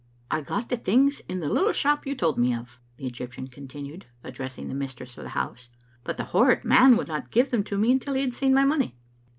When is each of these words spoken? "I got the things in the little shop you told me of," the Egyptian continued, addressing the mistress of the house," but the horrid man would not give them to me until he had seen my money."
"I 0.31 0.41
got 0.41 0.69
the 0.69 0.77
things 0.77 1.19
in 1.29 1.41
the 1.41 1.47
little 1.47 1.71
shop 1.71 2.07
you 2.07 2.15
told 2.15 2.39
me 2.39 2.55
of," 2.55 2.79
the 2.97 3.05
Egyptian 3.05 3.45
continued, 3.49 4.07
addressing 4.23 4.67
the 4.67 4.73
mistress 4.73 5.15
of 5.15 5.23
the 5.23 5.29
house," 5.37 5.69
but 6.03 6.17
the 6.17 6.23
horrid 6.33 6.65
man 6.65 6.97
would 6.97 7.07
not 7.07 7.29
give 7.29 7.51
them 7.51 7.63
to 7.65 7.77
me 7.77 7.91
until 7.91 8.15
he 8.15 8.21
had 8.21 8.33
seen 8.33 8.51
my 8.55 8.65
money." 8.65 8.97